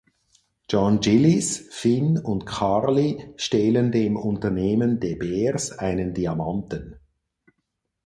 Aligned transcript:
John 0.67 0.97
Gillis, 0.99 1.63
Vin 1.79 2.17
und 2.17 2.47
Carly 2.47 3.35
stehlen 3.37 3.91
dem 3.91 4.15
Unternehmen 4.17 4.99
De 4.99 5.13
Beers 5.13 5.77
einen 5.77 6.15
Diamanten. 6.15 6.95